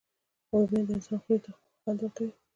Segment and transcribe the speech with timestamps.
[0.51, 1.51] رومیان د انسان خولې ته
[1.81, 2.29] خوند راولي